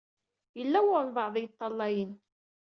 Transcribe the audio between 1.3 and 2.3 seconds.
i yeṭṭalayen.